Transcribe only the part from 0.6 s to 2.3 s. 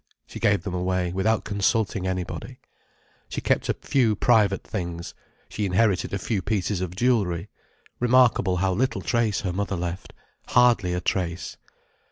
them away, without consulting